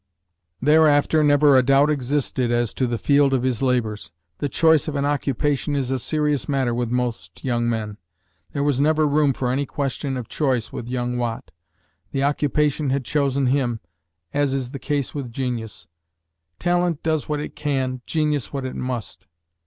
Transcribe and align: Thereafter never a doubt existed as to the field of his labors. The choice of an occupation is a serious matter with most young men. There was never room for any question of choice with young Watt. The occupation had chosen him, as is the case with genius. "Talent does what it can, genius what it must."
Thereafter 0.63 1.23
never 1.23 1.55
a 1.55 1.61
doubt 1.61 1.91
existed 1.91 2.49
as 2.51 2.73
to 2.73 2.87
the 2.87 2.97
field 2.97 3.35
of 3.35 3.43
his 3.43 3.61
labors. 3.61 4.11
The 4.39 4.49
choice 4.49 4.87
of 4.87 4.95
an 4.95 5.05
occupation 5.05 5.75
is 5.75 5.91
a 5.91 5.99
serious 5.99 6.49
matter 6.49 6.73
with 6.73 6.89
most 6.89 7.43
young 7.43 7.69
men. 7.69 7.99
There 8.51 8.63
was 8.63 8.81
never 8.81 9.05
room 9.07 9.31
for 9.31 9.51
any 9.51 9.67
question 9.67 10.17
of 10.17 10.27
choice 10.27 10.73
with 10.73 10.89
young 10.89 11.17
Watt. 11.19 11.51
The 12.13 12.23
occupation 12.23 12.89
had 12.89 13.05
chosen 13.05 13.45
him, 13.45 13.79
as 14.33 14.55
is 14.55 14.71
the 14.71 14.79
case 14.79 15.13
with 15.13 15.31
genius. 15.31 15.85
"Talent 16.57 17.03
does 17.03 17.29
what 17.29 17.39
it 17.39 17.55
can, 17.55 18.01
genius 18.07 18.51
what 18.51 18.65
it 18.65 18.75
must." 18.75 19.27